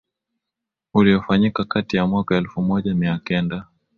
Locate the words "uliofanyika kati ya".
0.93-2.07